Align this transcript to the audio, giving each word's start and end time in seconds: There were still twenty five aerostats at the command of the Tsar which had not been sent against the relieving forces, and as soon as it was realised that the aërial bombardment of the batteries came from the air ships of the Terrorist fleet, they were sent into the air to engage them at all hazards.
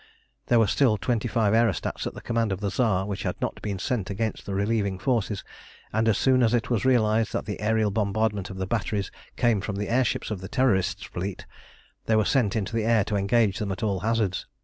There 0.47 0.57
were 0.57 0.65
still 0.65 0.97
twenty 0.97 1.27
five 1.27 1.53
aerostats 1.53 2.07
at 2.07 2.15
the 2.15 2.21
command 2.25 2.51
of 2.51 2.59
the 2.59 2.71
Tsar 2.71 3.05
which 3.05 3.21
had 3.21 3.39
not 3.39 3.61
been 3.61 3.77
sent 3.77 4.09
against 4.09 4.47
the 4.47 4.55
relieving 4.55 4.97
forces, 4.97 5.43
and 5.93 6.07
as 6.07 6.17
soon 6.17 6.41
as 6.41 6.55
it 6.55 6.71
was 6.71 6.85
realised 6.85 7.33
that 7.33 7.45
the 7.45 7.59
aërial 7.61 7.93
bombardment 7.93 8.49
of 8.49 8.57
the 8.57 8.65
batteries 8.65 9.11
came 9.37 9.61
from 9.61 9.75
the 9.75 9.89
air 9.89 10.03
ships 10.03 10.31
of 10.31 10.41
the 10.41 10.49
Terrorist 10.49 11.05
fleet, 11.07 11.45
they 12.07 12.15
were 12.15 12.25
sent 12.25 12.55
into 12.55 12.75
the 12.75 12.83
air 12.83 13.03
to 13.03 13.15
engage 13.15 13.59
them 13.59 13.71
at 13.71 13.83
all 13.83 13.99
hazards. 13.99 14.47